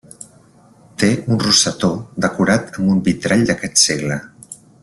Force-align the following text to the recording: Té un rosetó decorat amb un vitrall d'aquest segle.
Té 1.03 1.09
un 1.35 1.43
rosetó 1.43 1.91
decorat 2.27 2.75
amb 2.81 2.91
un 2.97 3.07
vitrall 3.11 3.49
d'aquest 3.51 3.83
segle. 3.87 4.23